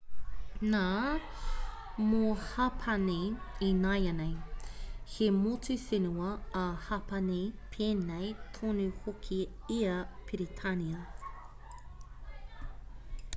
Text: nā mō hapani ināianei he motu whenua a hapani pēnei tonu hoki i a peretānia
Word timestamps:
nā 0.69 0.79
mō 2.11 2.21
hapani 2.45 3.17
ināianei 3.67 4.65
he 5.17 5.27
motu 5.41 5.77
whenua 5.83 6.31
a 6.65 6.65
hapani 6.89 7.37
pēnei 7.77 8.33
tonu 8.59 8.89
hoki 9.07 9.39
i 9.81 9.81
a 9.95 9.99
peretānia 10.31 11.05